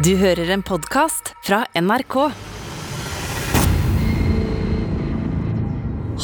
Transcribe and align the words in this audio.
Du 0.00 0.14
hører 0.16 0.48
en 0.54 0.62
podkast 0.64 1.34
fra 1.44 1.58
NRK. 1.76 2.14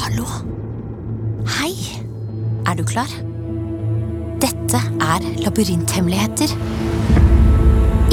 Hallo? 0.00 0.24
Hei! 1.58 1.74
Er 2.64 2.78
du 2.78 2.80
klar? 2.88 3.12
Dette 4.40 4.80
er 4.80 5.26
labyrinthemmeligheter. 5.44 6.54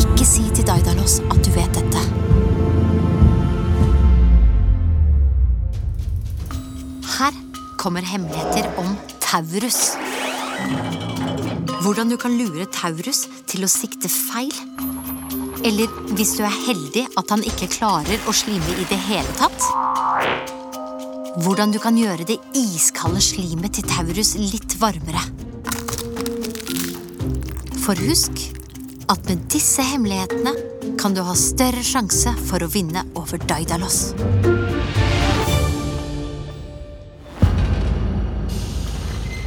Ikke 0.03 0.27
si 0.27 0.43
til 0.51 0.67
Daidalos 0.67 1.21
at 1.29 1.39
du 1.47 1.53
vet 1.55 1.79
dette. 1.79 2.03
Her 7.13 7.39
kommer 7.79 8.03
hemmeligheter 8.11 8.67
om 8.83 8.97
Taurus. 9.23 9.93
Hvordan 11.87 12.11
du 12.11 12.19
kan 12.19 12.35
lure 12.35 12.67
Taurus 12.67 13.29
til 13.47 13.63
å 13.63 13.71
sikte 13.71 14.11
feil. 14.11 14.51
Eller 15.63 15.87
hvis 16.17 16.33
du 16.35 16.43
er 16.43 16.51
heldig 16.65 17.05
at 17.19 17.29
han 17.31 17.43
ikke 17.47 17.69
klarer 17.71 18.25
å 18.27 18.33
slime 18.35 18.75
i 18.75 18.85
det 18.89 18.97
hele 19.05 19.35
tatt. 19.39 19.67
Hvordan 21.43 21.71
du 21.71 21.79
kan 21.81 21.95
gjøre 21.97 22.27
det 22.27 22.35
iskalde 22.59 23.21
slimet 23.23 23.77
til 23.77 23.87
Taurus 23.87 24.33
litt 24.37 24.75
varmere. 24.81 25.23
For 27.83 27.99
husk 27.99 28.43
at 29.11 29.23
med 29.29 29.47
disse 29.51 29.83
hemmelighetene 29.87 30.53
kan 30.99 31.15
du 31.15 31.23
ha 31.23 31.35
større 31.35 31.83
sjanse 31.83 32.31
for 32.47 32.63
å 32.63 32.69
vinne 32.71 33.05
over 33.19 33.39
Daidalos. 33.47 34.13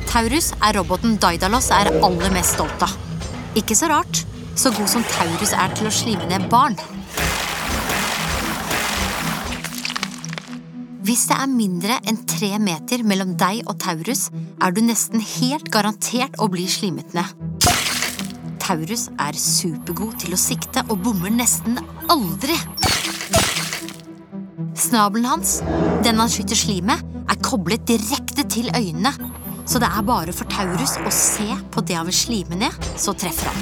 Taurus 0.09 0.55
er 0.65 0.79
roboten 0.79 1.19
Daidalos 1.21 1.69
er 1.77 1.93
aller 2.01 2.33
mest 2.33 2.57
stolt 2.57 2.87
av. 2.89 2.97
Ikke 3.57 3.77
så 3.77 3.91
rart, 3.93 4.25
så 4.57 4.73
god 4.73 4.89
som 4.89 5.05
Taurus 5.11 5.53
er 5.53 5.75
til 5.77 5.89
å 5.89 5.93
slime 5.93 6.27
ned 6.31 6.49
barn. 6.53 6.77
Hvis 11.07 11.29
det 11.31 11.37
er 11.39 11.51
mindre 11.53 11.99
enn 12.09 12.17
tre 12.27 12.57
meter 12.59 13.05
mellom 13.07 13.37
deg 13.39 13.61
og 13.71 13.77
Taurus, 13.85 14.27
er 14.59 14.73
du 14.75 14.81
nesten 14.83 15.23
helt 15.23 15.69
garantert 15.71 16.35
å 16.43 16.49
bli 16.51 16.65
slimet 16.67 17.15
ned. 17.15 17.31
Taurus 18.59 19.07
er 19.23 19.37
supergod 19.39 20.17
til 20.25 20.35
å 20.35 20.41
sikte 20.41 20.83
og 20.89 21.05
bommer 21.05 21.31
nesten 21.31 21.79
aldri. 22.11 22.57
Snabelen 24.77 25.29
hans, 25.31 25.61
den 26.03 26.19
han 26.19 26.33
skyter 26.33 26.59
slimet, 26.59 27.05
er 27.31 27.39
koblet 27.45 27.87
direkte 27.87 28.43
til 28.51 28.73
øynene, 28.75 29.13
så 29.67 29.81
det 29.83 29.89
er 29.91 30.07
bare 30.07 30.33
for 30.35 30.47
Taurus 30.51 30.97
å 31.03 31.13
se 31.15 31.49
på 31.75 31.83
det 31.87 31.97
han 31.99 32.07
vil 32.07 32.15
slime 32.15 32.59
ned, 32.61 32.73
så 32.97 33.15
treffer 33.19 33.51
han. 33.51 33.59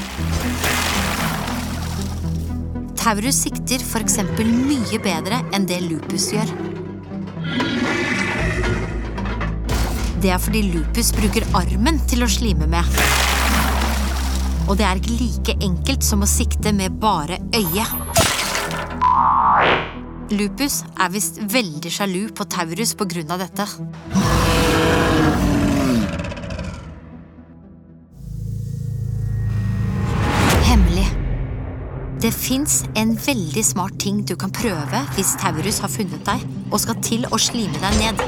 Taurus 3.00 3.42
sikter 3.44 3.82
eksempel 4.04 4.48
mye 4.48 5.00
bedre 5.04 5.42
enn 5.56 5.66
det 5.68 5.80
Lupus 5.84 6.30
gjør. 6.32 6.52
Det 10.24 10.30
er 10.32 10.40
fordi 10.40 10.62
Lupus 10.70 11.10
bruker 11.12 11.44
armen 11.56 11.98
til 12.08 12.24
å 12.24 12.30
slime 12.32 12.68
med. 12.70 12.84
Og 14.68 14.78
det 14.80 14.86
er 14.88 15.00
ikke 15.00 15.18
like 15.18 15.56
enkelt 15.66 16.04
som 16.06 16.24
å 16.24 16.28
sikte 16.28 16.72
med 16.72 16.96
bare 17.00 17.36
øyet. 17.52 17.92
Lupus 20.32 20.80
er 20.96 21.12
visst 21.12 21.42
veldig 21.52 21.92
sjalu 21.92 22.22
på 22.32 22.48
Taurus 22.48 22.96
av 22.96 23.44
dette. 23.44 24.33
Det 32.24 32.30
fins 32.32 32.78
en 32.96 33.10
veldig 33.20 33.60
smart 33.68 33.98
ting 34.00 34.22
du 34.24 34.32
kan 34.40 34.52
prøve 34.54 35.00
hvis 35.12 35.34
Taurus 35.42 35.82
har 35.84 35.90
funnet 35.92 36.22
deg 36.24 36.46
og 36.70 36.78
skal 36.80 36.96
til 37.04 37.26
å 37.28 37.36
slime 37.36 37.76
deg 37.82 37.98
ned. 38.00 38.22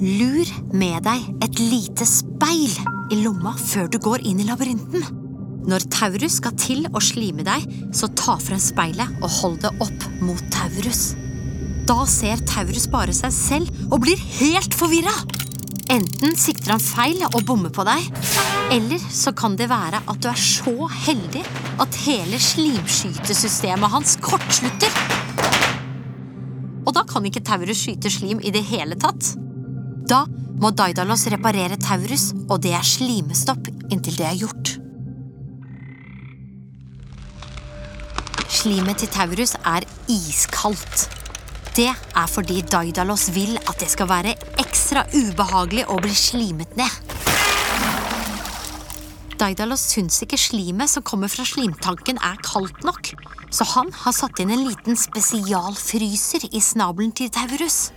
Lur 0.00 0.52
med 0.72 1.04
deg 1.04 1.26
et 1.44 1.60
lite 1.60 2.06
speil 2.08 2.72
i 3.12 3.18
lomma 3.20 3.52
før 3.60 3.92
du 3.92 3.98
går 4.00 4.24
inn 4.30 4.40
i 4.40 4.48
labyrinten. 4.48 5.04
Når 5.68 5.84
Taurus 5.92 6.38
skal 6.40 6.56
til 6.56 6.88
å 6.88 7.04
slime 7.04 7.44
deg, 7.44 7.68
så 7.92 8.08
ta 8.16 8.38
frem 8.40 8.64
speilet 8.64 9.12
og 9.20 9.28
hold 9.36 9.60
det 9.66 9.74
opp 9.84 10.08
mot 10.24 10.40
Taurus. 10.56 11.10
Da 11.84 12.00
ser 12.08 12.40
Taurus 12.48 12.88
bare 12.88 13.12
seg 13.12 13.36
selv 13.36 13.84
og 13.90 14.06
blir 14.06 14.16
helt 14.40 14.72
forvirra. 14.72 15.12
Enten 15.92 16.32
sikter 16.40 16.72
han 16.72 16.80
feil 16.80 17.18
og 17.26 17.42
bommer 17.44 17.72
på 17.74 17.84
deg, 17.84 18.06
eller 18.72 19.02
så 19.12 19.34
kan 19.36 19.58
det 19.60 19.66
være 19.68 19.98
at 20.08 20.22
du 20.24 20.30
er 20.30 20.38
så 20.40 20.72
heldig 20.88 21.42
at 21.84 21.98
hele 22.06 22.38
slimskytesystemet 22.40 23.92
hans 23.92 24.14
kortslutter. 24.24 24.96
Og 26.86 26.94
da 26.96 27.04
kan 27.08 27.28
ikke 27.28 27.44
Taurus 27.44 27.84
skyte 27.84 28.10
slim 28.10 28.40
i 28.40 28.54
det 28.54 28.64
hele 28.70 28.96
tatt. 28.96 29.34
Da 30.08 30.24
må 30.62 30.72
Daidalos 30.72 31.26
reparere 31.34 31.76
Taurus, 31.76 32.30
og 32.48 32.62
det 32.64 32.72
er 32.78 32.88
slimestopp 32.88 33.68
inntil 33.92 34.16
det 34.16 34.30
er 34.30 34.40
gjort. 34.40 34.76
Slimet 38.48 39.02
til 39.02 39.12
Taurus 39.12 39.58
er 39.60 39.84
iskaldt. 40.08 41.21
Det 41.72 41.88
er 41.88 42.28
fordi 42.28 42.60
Daidalos 42.68 43.30
vil 43.32 43.54
at 43.56 43.78
det 43.80 43.88
skal 43.88 44.10
være 44.10 44.34
ekstra 44.60 45.06
ubehagelig 45.14 45.86
å 45.88 45.96
bli 46.04 46.12
slimet 46.12 46.74
ned. 46.76 47.14
Daidalos 49.40 49.86
syns 49.94 50.20
ikke 50.22 50.36
slimet 50.36 50.92
som 50.92 51.02
kommer 51.02 51.32
fra 51.32 51.46
slimtanken 51.48 52.20
er 52.20 52.36
kaldt 52.44 52.84
nok, 52.84 53.14
så 53.48 53.64
han 53.72 53.88
har 54.02 54.12
satt 54.12 54.42
inn 54.44 54.52
en 54.52 54.66
liten 54.66 55.00
spesialfryser 55.00 56.44
i 56.52 56.60
snabelen 56.60 57.14
til 57.16 57.32
Taurus. 57.32 57.88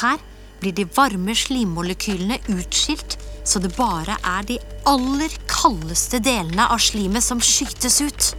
Her 0.00 0.16
blir 0.62 0.72
de 0.80 0.88
varme 0.96 1.36
slimmolekylene 1.36 2.40
utskilt, 2.56 3.18
så 3.44 3.60
det 3.60 3.74
bare 3.76 4.16
er 4.24 4.48
de 4.48 4.56
aller 4.88 5.36
kaldeste 5.44 6.24
delene 6.24 6.72
av 6.72 6.80
slimet 6.80 7.22
som 7.22 7.44
skytes 7.44 8.00
ut. 8.00 8.32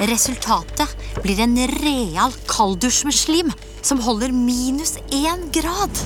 Resultatet 0.00 0.96
blir 1.22 1.38
en 1.40 1.54
real 1.78 2.32
kalddusj 2.50 3.04
med 3.06 3.14
slim 3.14 3.52
som 3.84 4.00
holder 4.02 4.32
minus 4.34 4.96
én 5.14 5.46
grad. 5.54 6.00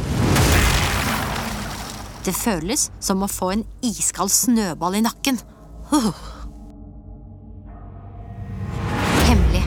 Det 2.27 2.35
føles 2.37 2.89
som 3.01 3.23
å 3.25 3.31
få 3.31 3.53
en 3.55 3.65
iskald 3.87 4.33
snøball 4.35 4.99
i 4.99 5.05
nakken. 5.07 5.39
Uh. 5.89 6.11
Hemmelig. 9.25 9.65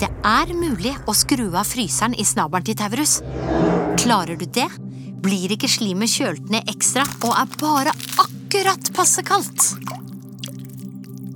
Det 0.00 0.08
er 0.24 0.54
mulig 0.56 0.94
å 1.04 1.16
skru 1.16 1.50
av 1.50 1.68
fryseren 1.68 2.16
i 2.16 2.24
snabelen 2.24 2.64
til 2.70 2.78
Taurus. 2.80 3.18
Klarer 4.00 4.40
du 4.40 4.46
det, 4.48 4.70
blir 5.20 5.52
ikke 5.52 5.68
slimet 5.68 6.08
kjølt 6.08 6.48
ned 6.48 6.70
ekstra 6.72 7.04
og 7.26 7.34
er 7.36 7.56
bare 7.60 7.92
akkurat 8.24 8.94
passe 8.96 9.24
kaldt. 9.26 9.74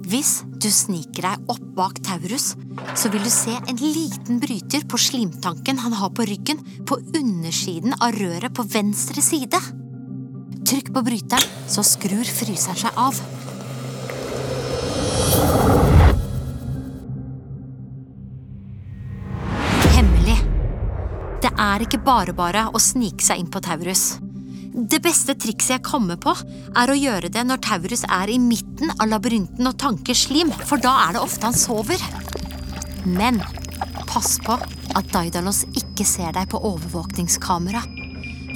Hvis 0.05 0.43
du 0.61 0.67
sniker 0.69 1.25
deg 1.25 1.47
opp 1.49 1.63
bak 1.77 1.97
Taurus, 2.05 2.51
så 2.93 3.09
vil 3.09 3.23
du 3.25 3.31
se 3.33 3.55
en 3.57 3.79
liten 3.81 4.37
bryter 4.43 4.85
på 4.85 4.99
slimtanken 5.01 5.81
han 5.81 5.97
har 5.97 6.11
på 6.13 6.27
ryggen 6.29 6.61
på 6.85 6.99
undersiden 7.17 7.97
av 7.97 8.13
røret 8.19 8.53
på 8.53 8.67
venstre 8.69 9.25
side. 9.25 9.61
Trykk 10.69 10.91
på 10.93 11.05
bryteren, 11.07 11.49
så 11.73 11.81
skrur 11.87 12.29
fryseren 12.29 12.77
seg 12.85 13.01
av. 13.01 13.17
Hemmelig. 19.97 20.37
Det 21.41 21.57
er 21.57 21.89
ikke 21.89 22.05
bare 22.05 22.37
bare 22.37 22.69
å 22.77 22.83
snike 22.93 23.25
seg 23.25 23.41
inn 23.41 23.49
på 23.49 23.65
Taurus. 23.65 24.09
Det 24.75 24.99
beste 24.99 25.37
trikset 25.39 25.77
jeg 25.77 25.85
kommer 25.87 26.19
på, 26.19 26.33
er 26.75 26.91
å 26.91 26.97
gjøre 26.99 27.29
det 27.31 27.45
når 27.47 27.61
Taurus 27.63 28.01
er 28.11 28.33
i 28.33 28.41
midten 28.43 28.91
av 28.97 29.07
labyrinten 29.07 29.69
og 29.71 29.77
tanker 29.79 30.19
slim, 30.19 30.51
for 30.67 30.83
da 30.83 30.97
er 31.05 31.15
det 31.15 31.23
ofte 31.23 31.47
han 31.47 31.55
sover. 31.55 32.03
Men 33.07 33.39
pass 34.11 34.35
på 34.43 34.59
at 34.59 35.15
Daidalos 35.15 35.63
ikke 35.79 36.07
ser 36.09 36.35
deg 36.35 36.51
på 36.51 36.59
overvåkningskamera. 36.59 37.85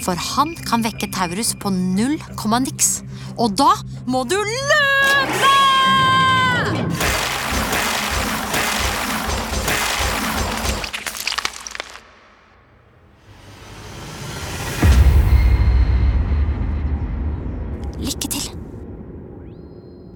For 0.03 0.19
han 0.35 0.57
kan 0.67 0.83
vekke 0.83 1.11
Taurus 1.15 1.55
på 1.55 1.71
null 1.75 2.19
komma 2.35 2.65
niks. 2.67 2.97
Og 3.39 3.55
da 3.55 3.71
må 4.11 4.27
du 4.27 4.39
løpe! 4.43 5.68